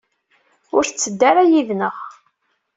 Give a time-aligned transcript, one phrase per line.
[0.75, 1.95] Ur tetteddu ara yid-neɣ?